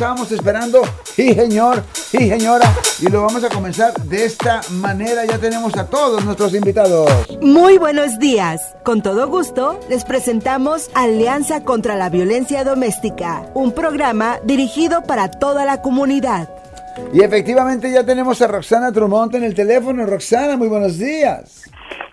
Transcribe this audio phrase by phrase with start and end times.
[0.00, 0.80] estábamos esperando.
[1.04, 2.72] Sí, señor, sí, señora.
[3.02, 5.26] Y lo vamos a comenzar de esta manera.
[5.26, 7.10] Ya tenemos a todos nuestros invitados.
[7.42, 8.74] Muy buenos días.
[8.82, 15.66] Con todo gusto, les presentamos Alianza contra la Violencia Doméstica, un programa dirigido para toda
[15.66, 16.48] la comunidad.
[17.12, 20.06] Y efectivamente ya tenemos a Roxana Trumont en el teléfono.
[20.06, 21.64] Roxana, muy buenos días.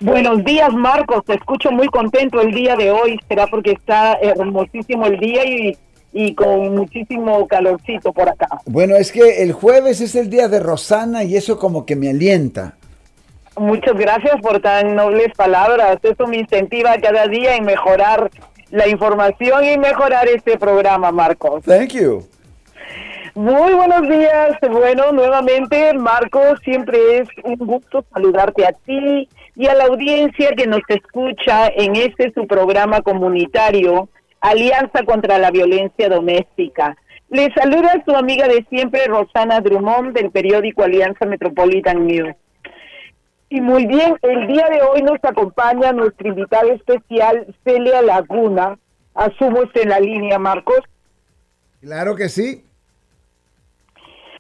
[0.02, 1.24] Buenos días, Marcos.
[1.26, 3.18] Te escucho muy contento el día de hoy.
[3.30, 5.78] Será porque está hermosísimo el día y,
[6.20, 8.48] y con muchísimo calorcito por acá.
[8.66, 12.10] Bueno, es que el jueves es el día de Rosana y eso como que me
[12.10, 12.76] alienta.
[13.56, 16.00] Muchas gracias por tan nobles palabras.
[16.02, 18.32] Eso me incentiva cada día en mejorar
[18.72, 21.64] la información y mejorar este programa, Marcos.
[21.64, 22.28] Thank you.
[23.36, 24.58] Muy buenos días.
[24.72, 30.66] Bueno, nuevamente, Marcos, siempre es un gusto saludarte a ti y a la audiencia que
[30.66, 34.10] nos escucha en este su programa comunitario,
[34.42, 36.96] Alianza contra la Violencia Doméstica.
[37.30, 42.36] Le saluda su amiga de siempre, Rosana Drummond, del periódico Alianza Metropolitan News.
[43.50, 48.78] Y muy bien, el día de hoy nos acompaña nuestra invitada especial, Celia Laguna.
[49.14, 50.80] Asumo en la línea, Marcos.
[51.82, 52.64] Claro que sí.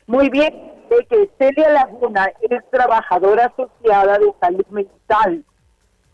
[0.06, 0.54] Muy bien,
[0.90, 5.44] de que Celia Laguna es trabajadora asociada de salud mental.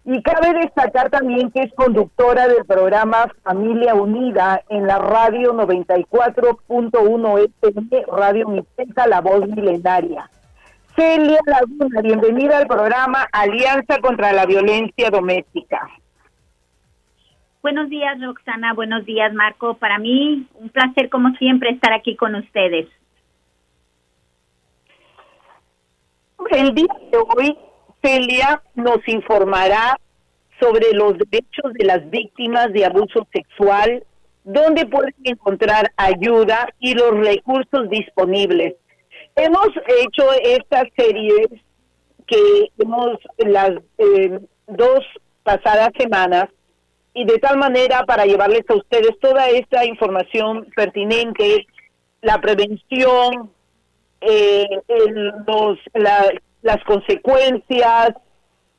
[0.05, 7.49] Y cabe destacar también que es conductora del programa Familia Unida en la radio 94.1
[7.61, 10.29] FM, Radio Mixteca, La Voz Milenaria.
[10.95, 15.89] Celia Laguna, bienvenida al programa Alianza contra la Violencia Doméstica.
[17.61, 18.73] Buenos días, Roxana.
[18.73, 19.75] Buenos días, Marco.
[19.75, 22.89] Para mí, un placer, como siempre, estar aquí con ustedes.
[26.51, 27.57] El día de hoy,
[28.03, 29.97] Celia nos informará
[30.59, 34.03] sobre los derechos de las víctimas de abuso sexual,
[34.43, 38.75] dónde pueden encontrar ayuda y los recursos disponibles.
[39.35, 41.47] Hemos hecho esta serie
[42.27, 44.99] que hemos las eh, dos
[45.43, 46.49] pasadas semanas
[47.13, 51.67] y de tal manera para llevarles a ustedes toda esta información pertinente,
[52.21, 53.51] la prevención,
[54.21, 54.65] eh,
[55.45, 55.79] los,
[56.63, 58.13] las consecuencias,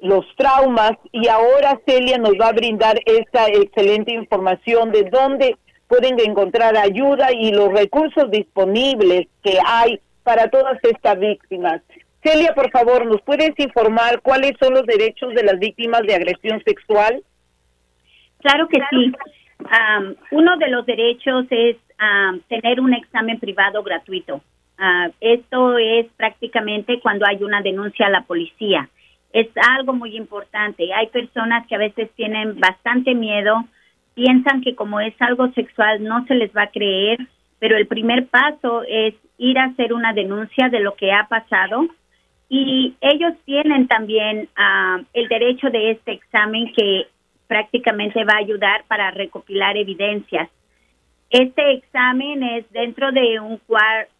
[0.01, 5.57] los traumas y ahora Celia nos va a brindar esta excelente información de dónde
[5.87, 11.83] pueden encontrar ayuda y los recursos disponibles que hay para todas estas víctimas.
[12.23, 16.63] Celia, por favor, ¿nos puedes informar cuáles son los derechos de las víctimas de agresión
[16.65, 17.23] sexual?
[18.41, 19.13] Claro que sí.
[20.31, 21.77] uno de los derechos es
[22.49, 24.41] tener un examen privado gratuito.
[24.79, 28.89] Ah, esto es prácticamente cuando hay una denuncia a la policía.
[29.33, 30.93] Es algo muy importante.
[30.93, 33.65] Hay personas que a veces tienen bastante miedo,
[34.15, 37.19] piensan que como es algo sexual no se les va a creer,
[37.59, 41.87] pero el primer paso es ir a hacer una denuncia de lo que ha pasado
[42.49, 47.07] y ellos tienen también ah, el derecho de este examen que
[47.47, 50.49] prácticamente va a ayudar para recopilar evidencias.
[51.31, 54.13] Este examen es dentro de un cuarto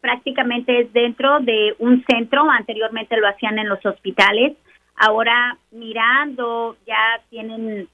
[0.00, 4.56] prácticamente es dentro de un centro, anteriormente lo hacían en los hospitales,
[4.96, 7.88] ahora mirando ya tienen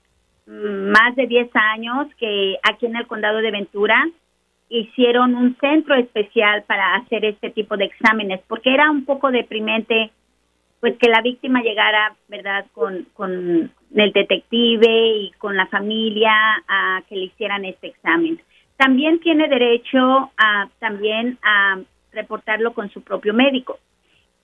[0.46, 4.04] mm, más de 10 años que aquí en el condado de Ventura
[4.68, 10.10] hicieron un centro especial para hacer este tipo de exámenes, porque era un poco deprimente
[10.80, 16.32] pues que la víctima llegara, ¿verdad?, con, con el detective y con la familia
[16.68, 18.40] a que le hicieran este examen.
[18.76, 21.78] También tiene derecho a también a
[22.16, 23.78] reportarlo con su propio médico.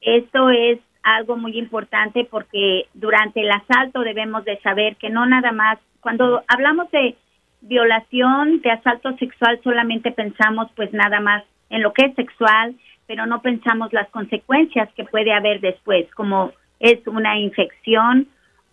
[0.00, 5.50] Esto es algo muy importante porque durante el asalto debemos de saber que no nada
[5.50, 7.16] más, cuando hablamos de
[7.62, 12.74] violación, de asalto sexual, solamente pensamos pues nada más en lo que es sexual,
[13.06, 18.28] pero no pensamos las consecuencias que puede haber después, como es una infección,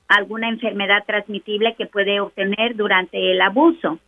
[0.07, 3.99] alguna enfermedad transmitible que puede obtener durante el abuso.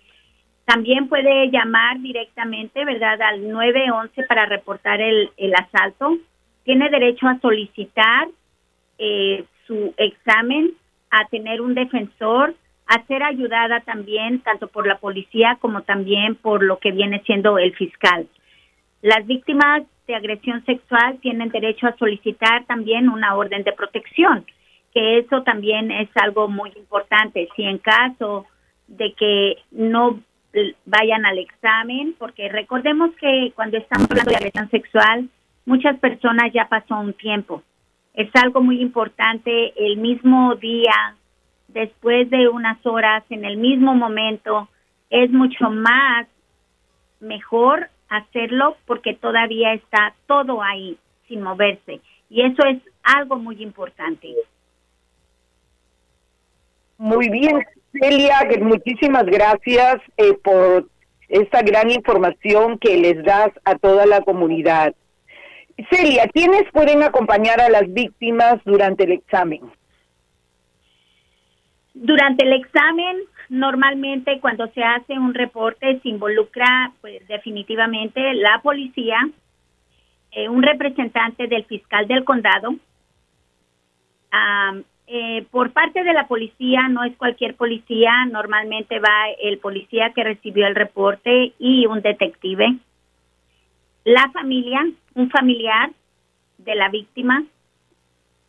[0.72, 6.18] También puede llamar directamente, ¿verdad?, al 911 para reportar el, el asalto.
[6.64, 8.30] Tiene derecho a solicitar
[8.98, 10.72] eh, su examen,
[11.10, 12.56] a tener un defensor,
[12.88, 17.58] a ser ayudada también tanto por la policía como también por lo que viene siendo
[17.58, 18.30] el fiscal.
[19.02, 24.46] Las víctimas de agresión sexual tienen derecho a solicitar también una orden de protección,
[24.94, 27.50] que eso también es algo muy importante.
[27.58, 28.46] Si en caso
[28.88, 30.22] de que no
[30.86, 35.30] vayan al examen, porque recordemos que cuando estamos hablando de agresión sexual,
[35.66, 37.64] muchas personas ya pasó un tiempo.
[38.14, 41.16] Es algo muy importante el mismo día,
[41.70, 44.68] después de unas horas, en el mismo momento,
[45.10, 46.28] es mucho más
[47.20, 52.02] mejor hacerlo porque todavía está todo ahí sin moverse.
[52.30, 54.34] Y eso es algo muy importante.
[56.98, 60.88] Muy bien, Celia, muchísimas gracias eh, por
[61.28, 64.94] esta gran información que les das a toda la comunidad.
[65.90, 69.62] Celia, ¿quiénes pueden acompañar a las víctimas durante el examen?
[71.94, 73.18] Durante el examen,
[73.50, 79.18] normalmente cuando se hace un reporte se involucra pues definitivamente la policía,
[80.32, 82.76] eh, un representante del fiscal del condado.
[85.08, 90.24] Eh, por parte de la policía, no es cualquier policía, normalmente va el policía que
[90.24, 92.78] recibió el reporte y un detective.
[94.06, 95.92] La familia, un familiar
[96.58, 97.44] de la víctima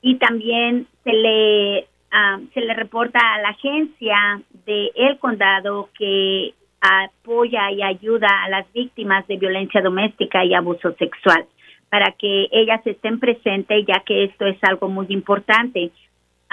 [0.01, 6.53] y también se le Ah, se le reporta a la agencia del el condado que
[6.83, 11.47] apoya y ayuda a las víctimas de violencia doméstica y abuso sexual
[11.89, 15.91] para que ellas estén presentes ya que esto es algo muy importante.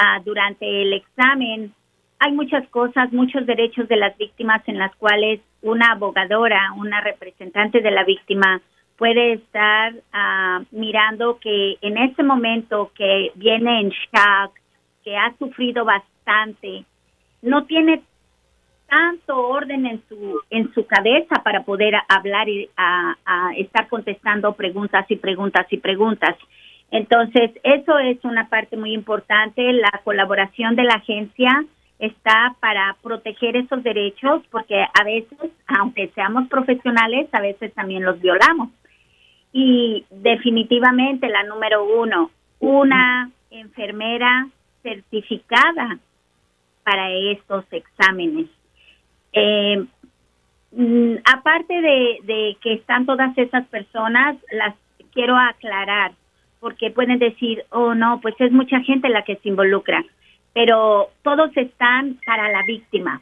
[0.01, 1.73] Ah, durante el examen
[2.19, 7.81] hay muchas cosas, muchos derechos de las víctimas en las cuales una abogadora, una representante
[7.81, 8.61] de la víctima
[8.97, 14.53] puede estar ah, mirando que en ese momento que viene en shock,
[15.03, 16.85] que ha sufrido bastante,
[17.41, 18.01] no tiene
[18.87, 23.17] tanto orden en su en su cabeza para poder hablar y a,
[23.57, 26.37] estar contestando preguntas y preguntas y preguntas.
[26.91, 29.73] Entonces, eso es una parte muy importante.
[29.73, 31.65] La colaboración de la agencia
[31.99, 38.19] está para proteger esos derechos porque a veces, aunque seamos profesionales, a veces también los
[38.19, 38.69] violamos.
[39.51, 44.47] Y definitivamente la número uno, una enfermera
[44.83, 45.99] certificada
[46.83, 48.47] para estos exámenes.
[49.33, 49.85] Eh,
[50.71, 54.75] mm, aparte de, que están todas esas personas, las
[55.13, 56.11] quiero aclarar,
[56.59, 60.03] porque pueden decir, oh no, pues es mucha gente la que se involucra,
[60.53, 63.21] pero todos están para la víctima.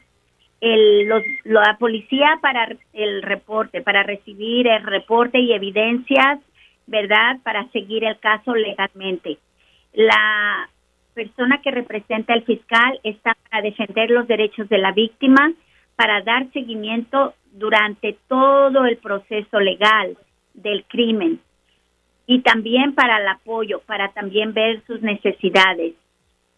[0.60, 1.08] El,
[1.44, 6.40] la policía para el reporte, para recibir el reporte y evidencias,
[6.86, 7.38] ¿verdad?
[7.44, 9.38] Para seguir el caso legalmente.
[9.92, 10.68] La
[11.14, 15.52] persona que representa al fiscal está para defender los derechos de la víctima,
[15.94, 20.16] para dar seguimiento durante todo el proceso legal
[20.54, 21.40] del crimen
[22.28, 25.94] y también para el apoyo, para también ver sus necesidades.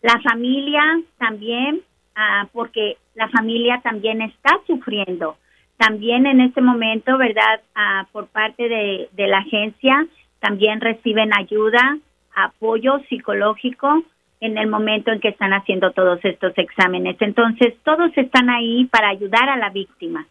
[0.02, 0.82] La familia
[1.16, 1.80] también,
[2.16, 5.36] ah, porque la familia también está sufriendo.
[5.76, 7.60] También en este momento, ¿verdad?
[7.76, 10.06] Ah, por parte de, de la agencia,
[10.40, 11.98] también reciben ayuda,
[12.34, 14.02] apoyo psicológico
[14.40, 17.16] en el momento en que están haciendo todos estos exámenes.
[17.20, 20.26] Entonces, todos están ahí para ayudar a la víctima.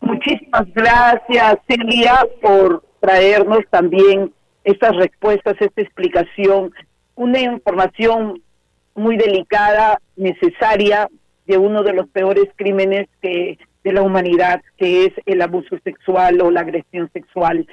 [0.00, 4.32] Muchísimas gracias, Celia, por traernos también
[4.64, 6.72] estas respuestas, esta explicación,
[7.16, 8.42] una información
[8.94, 11.10] muy delicada, necesaria
[11.46, 16.40] de uno de los peores crímenes que de la humanidad, que es el abuso sexual
[16.40, 17.66] o la agresión sexual.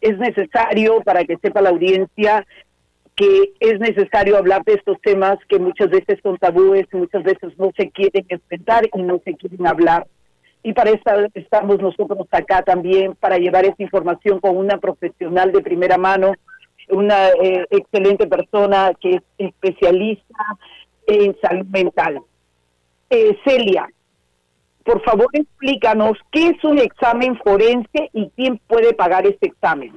[0.00, 2.44] Es necesario para que sepa la audiencia
[3.14, 7.70] que es necesario hablar de estos temas que muchas veces son tabúes, muchas veces no
[7.76, 10.08] se quieren enfrentar y no se quieren hablar.
[10.62, 11.02] Y para eso
[11.34, 16.34] estamos nosotros acá también, para llevar esta información con una profesional de primera mano,
[16.88, 20.34] una eh, excelente persona que es especialista
[21.06, 22.20] en salud mental.
[23.10, 23.88] Eh, Celia,
[24.84, 29.92] por favor explícanos qué es un examen forense y quién puede pagar este examen.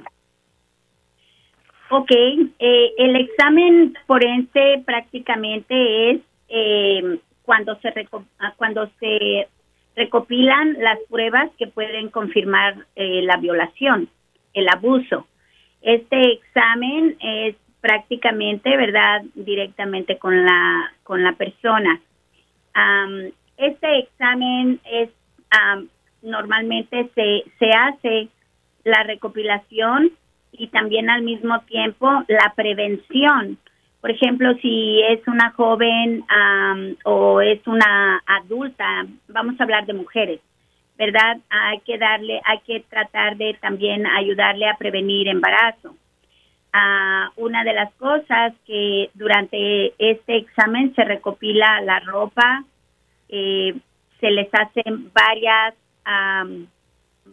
[1.90, 7.88] Ok, eh, el examen forense prácticamente es eh, cuando se
[8.40, 9.48] ah, cuando se
[9.96, 14.08] recopilan las pruebas que pueden confirmar eh, la violación,
[14.52, 15.26] el abuso.
[15.80, 22.00] Este examen es prácticamente, verdad, directamente con la con la persona.
[23.56, 25.08] este examen es
[26.22, 28.28] normalmente se se hace
[28.84, 30.12] la recopilación
[30.52, 33.58] y también al mismo tiempo la prevención.
[34.06, 36.24] Por ejemplo, si es una joven
[37.02, 40.40] o es una adulta, vamos a hablar de mujeres,
[40.96, 41.38] ¿verdad?
[41.50, 45.96] Hay que darle, hay que tratar de también ayudarle a prevenir embarazo.
[46.72, 52.62] Ah, una de las cosas que durante este examen se recopila la ropa,
[53.28, 53.74] eh,
[54.20, 55.74] se les hacen varias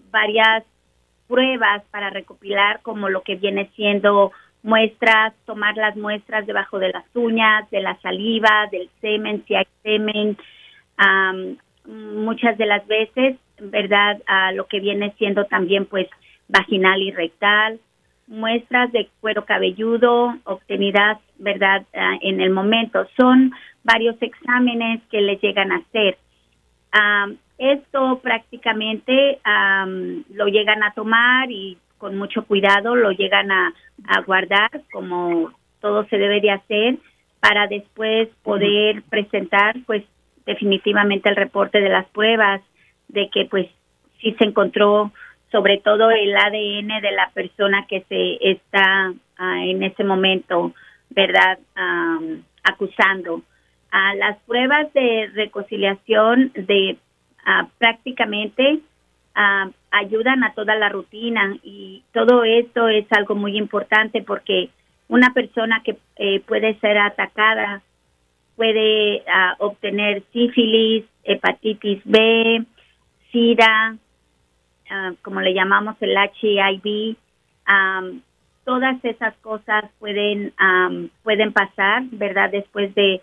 [0.09, 0.63] varias
[1.27, 4.31] pruebas para recopilar como lo que viene siendo
[4.63, 9.67] muestras, tomar las muestras debajo de las uñas, de la saliva, del semen, si hay
[9.83, 10.37] semen,
[11.85, 14.21] muchas de las veces, ¿verdad?
[14.25, 16.07] A lo que viene siendo también pues
[16.47, 17.79] vaginal y rectal,
[18.27, 21.85] muestras de cuero cabelludo obtenidas, ¿verdad?
[21.93, 23.05] Ah, en el momento.
[23.17, 23.51] Son
[23.83, 26.17] varios exámenes que les llegan a hacer.
[27.57, 29.39] esto prácticamente
[30.29, 33.73] lo llegan a tomar y con mucho cuidado lo llegan a,
[34.09, 36.97] a guardar como todo se debe de hacer
[37.39, 40.03] para después poder presentar pues
[40.45, 42.59] definitivamente el reporte de las pruebas
[43.07, 43.67] de que pues
[44.19, 45.13] sí se encontró
[45.49, 50.73] sobre todo el ADN de la persona que se está ah, en ese momento,
[51.09, 51.57] ¿verdad?
[52.63, 53.43] acusando.
[53.91, 56.97] a las pruebas de reconciliación de
[57.45, 58.79] ah, prácticamente
[59.35, 64.69] ah, ayudan a toda la rutina y todo esto es algo muy importante porque
[65.07, 67.81] una persona que eh, puede ser atacada
[68.55, 69.23] puede
[69.57, 72.63] obtener sífilis, hepatitis B,
[73.31, 73.97] SIDA,
[74.95, 77.15] Ah, como le llamamos el HIV,
[78.63, 80.53] todas esas cosas pueden
[81.23, 82.51] pueden pasar, ¿verdad?
[82.51, 83.21] Después de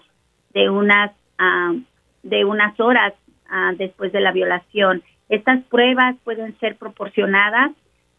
[0.53, 1.12] de unas
[2.25, 3.15] de unas horas
[3.49, 5.03] ah, después de la violación.
[5.30, 7.70] Estas pruebas pueden ser proporcionadas,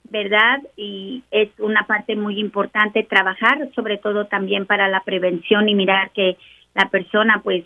[0.09, 0.59] ¿verdad?
[0.75, 6.09] Y es una parte muy importante trabajar, sobre todo también para la prevención y mirar
[6.11, 6.37] que
[6.73, 7.63] la persona, pues,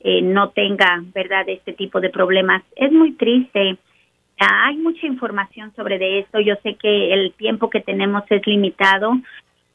[0.00, 1.46] eh, no tenga, ¿verdad?
[1.48, 2.62] Este tipo de problemas.
[2.76, 3.76] Es muy triste
[4.38, 6.40] hay mucha información sobre de esto.
[6.40, 9.12] Yo sé que el tiempo que tenemos es limitado,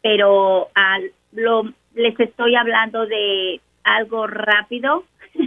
[0.02, 0.70] pero
[1.32, 1.64] lo,
[1.96, 5.06] les estoy hablando de algo rápido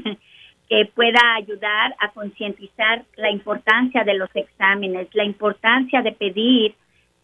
[0.69, 6.75] que pueda ayudar a concientizar la importancia de los exámenes, la importancia de pedir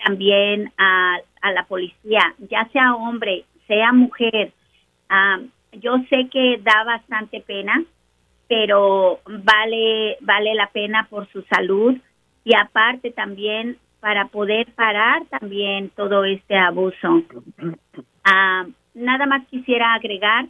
[0.04, 4.52] también a, a la policía, ya sea hombre, sea mujer.
[5.73, 7.83] Yo sé que da bastante pena
[8.49, 11.97] pero vale vale la pena por su salud
[12.45, 17.23] y aparte también para poder parar también todo este abuso.
[18.25, 20.47] Ah, nada más quisiera agregar,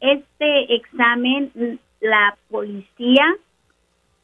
[0.00, 3.24] este examen, la policía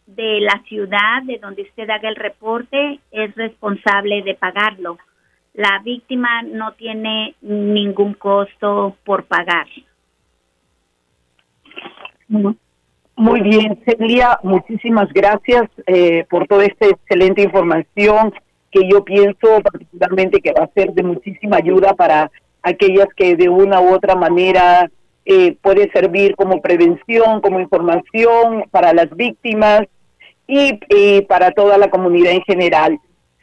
[0.07, 4.99] de la ciudad de donde usted haga el reporte es responsable de pagarlo.
[5.55, 9.67] La víctima no tiene ningún costo por pagar.
[13.17, 18.33] Muy bien, Celia, muchísimas gracias eh, por toda esta excelente información
[18.71, 22.31] que yo pienso particularmente que va a ser de muchísima ayuda para
[22.63, 24.91] aquellas que de una u otra manera
[25.27, 29.83] eh, puede servir como prevención, como información para las víctimas
[30.47, 30.79] y,
[31.23, 32.99] para toda la comunidad en general.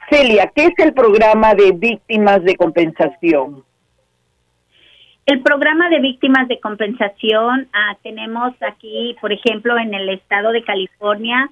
[0.10, 3.64] Celia, ¿qué es el programa de víctimas de compensación?
[5.26, 10.64] El programa de víctimas de compensación ah, tenemos aquí, por ejemplo, en el estado de
[10.64, 11.50] California,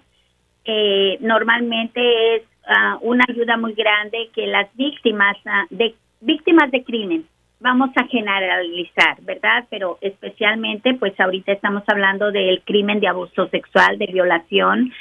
[0.66, 6.84] eh, normalmente es ah, una ayuda muy grande que las víctimas ah, de víctimas de
[6.84, 7.26] crimen,
[7.60, 9.66] vamos a generalizar, ¿verdad?
[9.70, 14.92] Pero especialmente, pues ahorita estamos hablando del crimen de abuso sexual, de violación.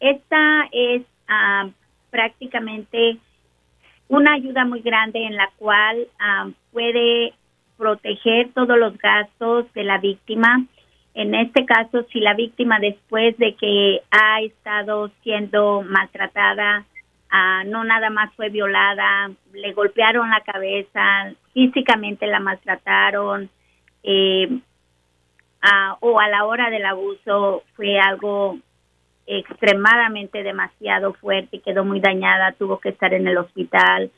[0.00, 1.02] esta es
[2.10, 3.16] prácticamente
[4.08, 6.06] una ayuda muy grande en la cual
[6.70, 7.32] puede
[7.76, 10.64] proteger todos los gastos de la víctima.
[11.14, 16.84] En este caso, si la víctima después de que ha estado siendo maltratada,
[17.32, 23.50] ah, no nada más fue violada, le golpearon la cabeza, físicamente la maltrataron,
[24.04, 24.48] eh,
[26.00, 28.58] o a la hora del abuso fue algo
[29.26, 34.10] extremadamente demasiado fuerte quedó muy dañada, tuvo que estar en el hospital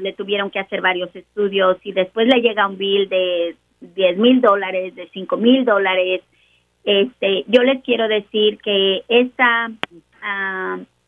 [0.00, 4.40] le tuvieron que hacer varios estudios y después le llega un bill de 10 mil
[4.40, 6.22] dólares, de 5 mil dólares.
[6.84, 9.70] Este, yo les quiero decir que esta,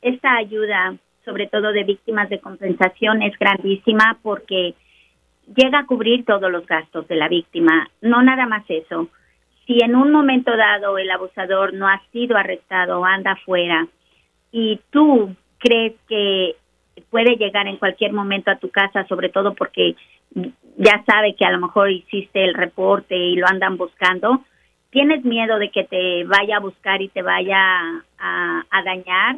[0.04, 4.74] esta ayuda, sobre todo de víctimas de compensación, es grandísima porque
[5.56, 7.88] llega a cubrir todos los gastos de la víctima.
[8.00, 9.08] No nada más eso.
[9.66, 13.88] Si en un momento dado el abusador no ha sido arrestado, anda afuera,
[14.52, 16.54] y tú crees que
[17.10, 19.96] puede llegar en cualquier momento a tu casa, sobre todo porque
[20.76, 24.44] ya sabe que a lo mejor hiciste el reporte y lo andan buscando,
[24.90, 27.58] tienes miedo de que te vaya a buscar y te vaya
[28.18, 29.36] a, dañar.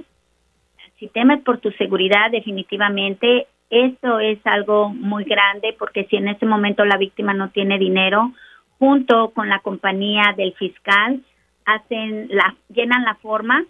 [0.98, 6.46] Si temes por tu seguridad, definitivamente eso es algo muy grande porque si en ese
[6.46, 8.32] momento la víctima no tiene dinero,
[8.78, 11.20] junto con la compañía del fiscal
[11.64, 13.64] hacen la llenan la forma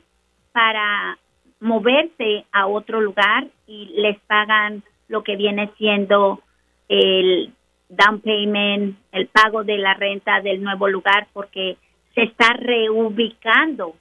[0.52, 1.18] para
[1.60, 6.42] moverse a otro lugar y les pagan lo que viene siendo
[6.88, 7.52] el
[7.88, 11.76] down payment, el pago de la renta del nuevo lugar, porque
[12.14, 13.94] se está reubicando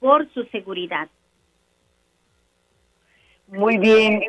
[0.00, 1.08] por su seguridad.
[3.48, 4.22] Muy bien,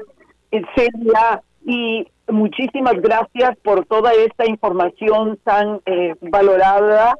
[0.76, 7.16] Celia, y muchísimas gracias por toda esta información tan eh, valorada.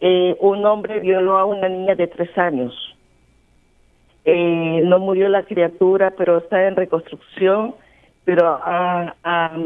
[0.00, 2.72] Eh, un hombre violó a una niña de tres años.
[4.24, 7.74] Eh, no murió la criatura, pero está en reconstrucción.
[8.24, 9.58] Pero ah, ah,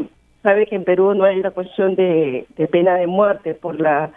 [0.43, 4.11] sabe que en Perú no hay la cuestión de, pena de muerte por la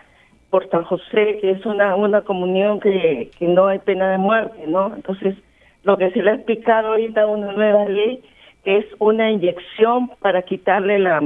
[0.51, 4.65] por San José, que es una una comunión que, que no hay pena de muerte,
[4.67, 4.93] ¿no?
[4.97, 5.37] Entonces
[5.83, 8.23] lo que se le ha explicado ahorita una nueva ley
[8.65, 11.21] es una inyección para quitarle la,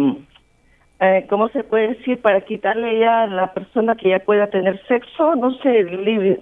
[1.00, 2.20] eh, ¿cómo se puede decir?
[2.20, 5.82] Para quitarle ya a la persona que ya pueda tener sexo, no sé,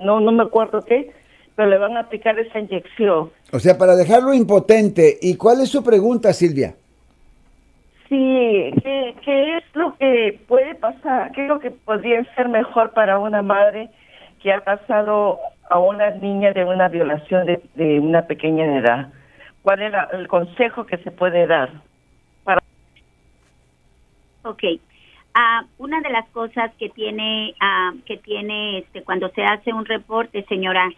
[0.00, 1.10] no, no me acuerdo qué,
[1.56, 3.30] pero le van a aplicar esa inyección.
[3.52, 5.18] O sea, para dejarlo impotente.
[5.20, 6.74] ¿Y cuál es su pregunta, Silvia?
[8.08, 11.32] Sí, ¿qué, qué es lo que puede pasar?
[11.32, 13.88] ¿Qué es lo que podría ser mejor para una madre
[14.42, 15.38] que ha pasado
[15.70, 19.12] a una niña de una violación de, una pequeña edad?
[19.62, 21.70] ¿Cuál es el consejo que se puede dar?
[22.44, 22.60] Para...
[24.44, 24.62] Ok.
[25.34, 29.86] Ah, una de las cosas que tiene, ah, que tiene este, cuando se hace un
[29.86, 30.90] reporte, señora,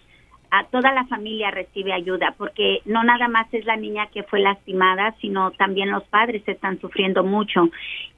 [0.51, 4.39] a toda la familia recibe ayuda, porque no nada más es la niña que fue
[4.41, 7.69] lastimada, sino también los padres están sufriendo mucho.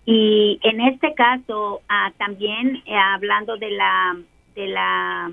[0.04, 4.16] Y en este caso, ah, también eh, hablando de la
[4.54, 5.30] de la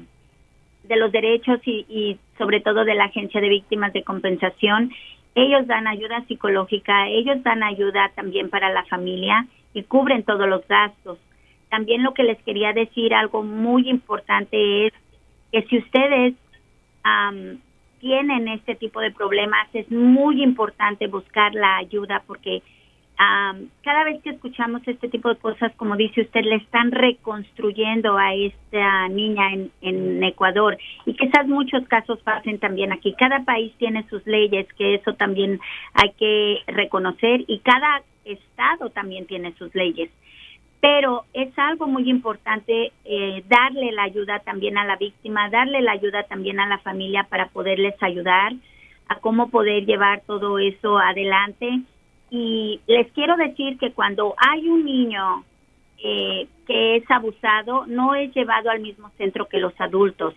[0.84, 4.92] de los derechos y, y sobre todo de la agencia de víctimas de compensación,
[5.36, 10.68] ellos dan ayuda psicológica, ellos dan ayuda también para la familia y cubren todos los
[10.68, 11.18] gastos.
[11.70, 14.94] También lo que les quería decir, algo muy importante es
[15.52, 16.36] que si ustedes
[18.00, 22.62] tienen este tipo de problemas, es muy importante buscar la ayuda porque
[23.18, 28.34] cada vez que escuchamos este tipo de cosas, como dice usted, le están reconstruyendo a
[28.34, 33.14] esta niña en, en Ecuador y quizás muchos casos pasen también aquí.
[33.18, 35.60] Cada país tiene sus leyes, que eso también
[35.94, 40.10] hay que reconocer y cada estado también tiene sus leyes
[40.84, 45.94] pero es algo muy importante eh, darle la ayuda también a la víctima, darle la
[45.94, 48.52] ayuda también a la familia para poderles ayudar
[49.08, 51.84] a cómo poder llevar todo eso adelante.
[52.36, 55.44] Y les quiero decir que cuando hay un niño
[56.04, 60.34] eh, que es abusado, no es llevado al mismo centro que los adultos.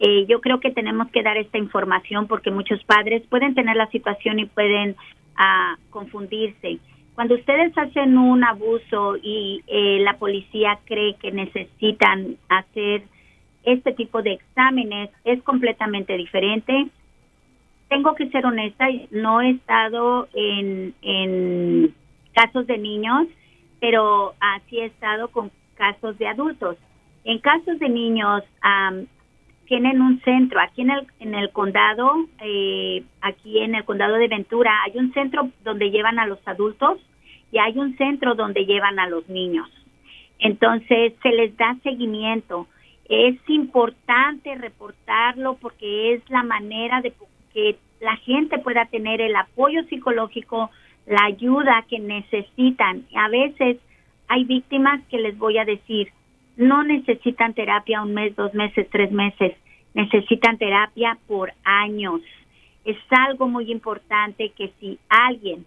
[0.00, 3.90] Eh, yo creo que tenemos que dar esta información porque muchos padres pueden tener la
[3.90, 4.96] situación y pueden
[5.36, 6.78] ah, confundirse.
[7.14, 13.02] Cuando ustedes hacen un abuso y eh, la policía cree que necesitan hacer
[13.64, 16.86] este tipo de exámenes, es completamente diferente.
[17.94, 21.94] Tengo que ser honesta, no he estado en,
[22.34, 23.28] casos de niños,
[23.78, 26.76] pero así he estado con casos de adultos.
[27.22, 28.42] En casos de niños,
[29.66, 34.26] tienen un centro aquí en el, en el condado, eh, aquí en el condado de
[34.26, 36.98] Ventura, hay un centro donde llevan a los adultos
[37.52, 39.70] y hay un centro donde llevan a los niños.
[40.40, 42.66] Entonces se les da seguimiento.
[43.08, 47.12] Es importante reportarlo porque es la manera de
[47.54, 50.70] que la gente pueda tener el apoyo psicológico,
[51.06, 53.06] la ayuda que necesitan.
[53.16, 53.78] A veces
[54.28, 56.12] hay víctimas que les voy a decir,
[56.56, 59.56] no necesitan terapia un mes, dos meses, tres meses,
[59.92, 62.20] necesitan terapia por años.
[62.84, 65.66] Es algo muy importante que si alguien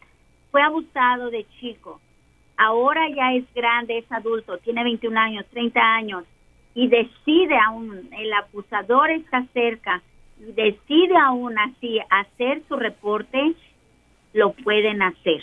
[0.52, 2.00] fue abusado de chico,
[2.58, 6.24] ahora ya es grande, es adulto, tiene 21 años, 30 años,
[6.74, 10.02] y decide aún, el abusador está cerca,
[10.40, 13.54] decide aún así hacer su reporte,
[14.34, 15.42] lo pueden hacer.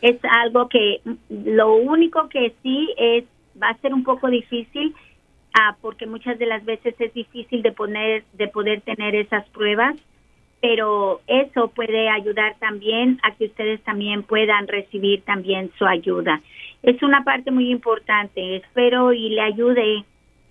[0.00, 3.24] Es algo que lo único que sí es
[3.62, 4.94] va a ser un poco difícil
[5.58, 9.96] ah, porque muchas de las veces es difícil de poner de poder tener esas pruebas,
[10.60, 16.40] pero eso puede ayudar también a que ustedes también puedan recibir también su ayuda.
[16.82, 18.56] Es una parte muy importante.
[18.56, 20.04] Espero y le ayude,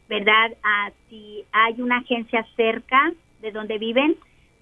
[0.08, 0.52] ¿verdad?
[0.64, 4.16] A si hay una agencia cerca de donde viven,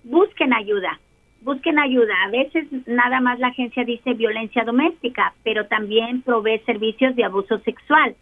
[0.04, 1.00] busquen ayuda.
[1.42, 2.14] Busquen ayuda.
[2.26, 7.60] A veces nada más la agencia dice violencia doméstica, pero también provee servicios de abuso
[7.60, 8.16] sexual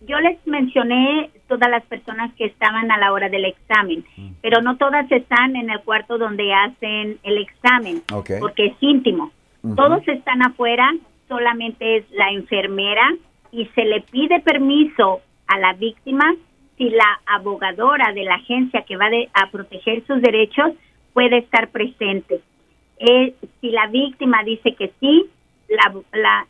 [0.00, 4.30] yo les mencioné todas las personas que estaban a la hora del examen, mm.
[4.42, 8.02] pero no todas están en el cuarto donde hacen el examen,
[8.40, 9.32] porque es íntimo.
[9.76, 10.94] Todos están afuera,
[11.26, 13.12] solamente es la enfermera
[13.50, 16.34] y se le pide permiso a la víctima
[16.76, 20.72] si la abogadora de la agencia que va a proteger sus derechos
[21.12, 22.40] puede estar presente.
[23.00, 25.26] Eh, si la víctima dice que sí,
[25.68, 26.46] la, la,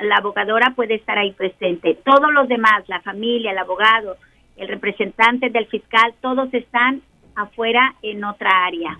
[0.00, 1.98] la abogadora puede estar ahí presente.
[2.04, 4.16] Todos los demás, la familia, el abogado,
[4.56, 7.02] el representante del fiscal, todos están
[7.36, 8.98] afuera en otra área.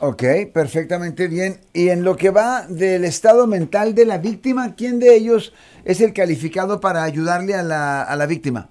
[0.00, 0.22] Ok,
[0.52, 1.54] perfectamente bien.
[1.72, 6.00] Y en lo que va del estado mental de la víctima, ¿quién de ellos es
[6.00, 8.68] el calificado para ayudarle a la, a la víctima?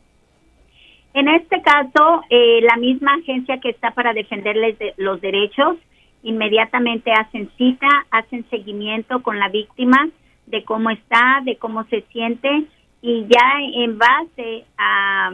[1.14, 5.78] En este caso, eh, la misma agencia que está para defenderles los derechos,
[6.24, 10.10] inmediatamente hacen cita, hacen seguimiento con la víctima
[10.48, 12.66] de cómo está, de cómo se siente
[13.02, 15.32] y ya en base a,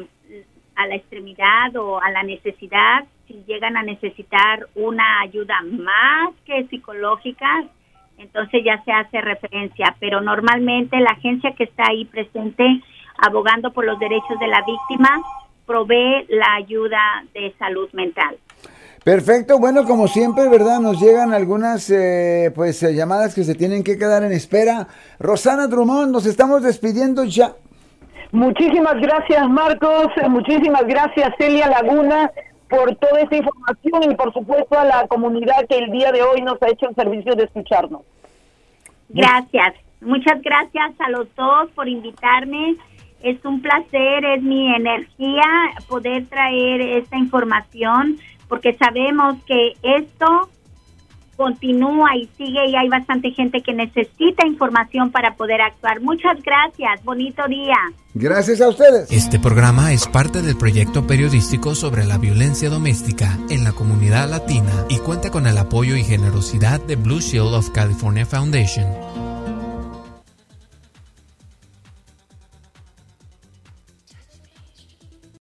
[0.75, 6.65] a la extremidad o a la necesidad, si llegan a necesitar una ayuda más que
[6.67, 7.63] psicológica,
[8.17, 12.82] entonces ya se hace referencia, pero normalmente la agencia que está ahí presente
[13.17, 15.21] abogando por los derechos de la víctima
[15.65, 18.38] provee la ayuda de salud mental.
[19.10, 20.80] Perfecto, bueno, como siempre, ¿verdad?
[20.80, 24.88] Nos llegan algunas eh, pues eh, llamadas que se tienen que quedar en espera.
[25.17, 27.56] Rosana Drummond, nos estamos despidiendo ya.
[28.32, 30.10] Muchísimas gracias, Marcos.
[30.30, 32.30] Muchísimas gracias, Celia Laguna,
[32.69, 36.43] por toda esta información y, por supuesto, a la comunidad que el día de hoy
[36.43, 38.04] nos ha hecho el servicio de escucharnos.
[39.10, 39.74] Gracias.
[40.02, 42.78] Muchas gracias a los dos por invitarme
[43.22, 45.43] es un placer, es mi energía
[45.88, 48.17] poder traer esta información
[48.49, 50.49] porque sabemos que esto
[51.38, 56.01] continúa y sigue y hay bastante gente que necesita información para poder actuar.
[56.01, 57.77] Muchas gracias, bonito día.
[58.13, 59.09] Gracias a ustedes.
[59.09, 64.85] Este programa es parte del proyecto periodístico sobre la violencia doméstica en la comunidad latina
[64.89, 69.38] y cuenta con el apoyo y generosidad de Blue Shield of California Foundation.